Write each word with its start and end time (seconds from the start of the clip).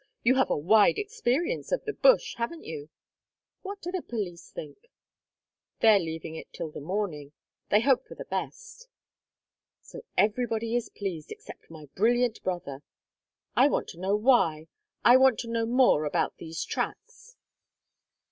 You 0.23 0.33
have 0.33 0.49
a 0.49 0.57
wide 0.57 0.97
experience 0.97 1.71
of 1.71 1.85
the 1.85 1.93
bush, 1.93 2.33
haven't 2.37 2.63
you? 2.63 2.89
What 3.61 3.83
do 3.83 3.91
the 3.91 4.01
police 4.01 4.49
think?" 4.49 4.89
"They're 5.79 5.99
leaving 5.99 6.33
it 6.33 6.51
till 6.51 6.71
the 6.71 6.81
morning. 6.81 7.33
They 7.69 7.81
hope 7.81 8.07
for 8.07 8.15
the 8.15 8.25
best." 8.25 8.87
"So 9.83 10.01
everybody 10.17 10.75
is 10.75 10.89
pleased 10.89 11.31
except 11.31 11.69
my 11.69 11.85
brilliant 11.93 12.41
brother! 12.41 12.81
I 13.55 13.67
want 13.67 13.89
to 13.89 13.99
know 13.99 14.15
why 14.15 14.69
I 15.05 15.17
want 15.17 15.37
to 15.41 15.47
know 15.51 15.67
more 15.67 16.05
about 16.05 16.37
these 16.37 16.63
tracks." 16.65 17.37